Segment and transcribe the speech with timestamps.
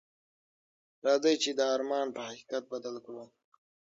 [1.05, 3.25] راځئ چې دا ارمان په حقیقت بدل کړو.